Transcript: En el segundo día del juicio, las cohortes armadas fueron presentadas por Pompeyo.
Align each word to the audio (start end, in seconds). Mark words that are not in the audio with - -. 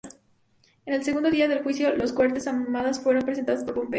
En 0.87 0.95
el 0.95 1.03
segundo 1.03 1.29
día 1.29 1.47
del 1.47 1.61
juicio, 1.61 1.95
las 1.95 2.11
cohortes 2.11 2.47
armadas 2.47 2.99
fueron 2.99 3.21
presentadas 3.21 3.63
por 3.63 3.75
Pompeyo. 3.75 3.89